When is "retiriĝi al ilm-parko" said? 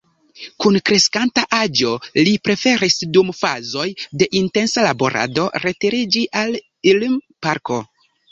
5.69-7.79